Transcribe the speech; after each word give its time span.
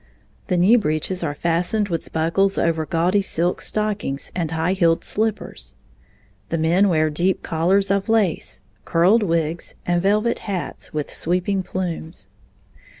The 0.47 0.57
knee 0.57 0.77
breeches 0.77 1.21
are 1.21 1.35
fastened 1.35 1.89
with 1.89 2.11
buckles 2.11 2.57
over 2.57 2.87
gaudy 2.87 3.21
silk 3.21 3.61
stockings 3.61 4.31
and 4.35 4.49
high 4.49 4.73
heeled 4.73 5.03
slippers. 5.03 5.75
The 6.49 6.57
men 6.57 6.89
wear 6.89 7.11
deep 7.11 7.43
collars 7.43 7.91
of 7.91 8.09
lace, 8.09 8.61
curled 8.83 9.21
wigs, 9.21 9.75
and 9.85 10.01
velvet 10.01 10.39
hats 10.39 10.91
with 10.91 11.13
sweeping 11.13 11.61
plumes. 11.61 12.29